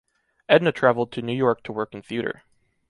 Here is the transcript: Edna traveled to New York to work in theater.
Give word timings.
Edna 0.49 0.71
traveled 0.71 1.11
to 1.11 1.21
New 1.21 1.31
York 1.31 1.61
to 1.61 1.71
work 1.71 1.93
in 1.93 2.01
theater. 2.01 2.41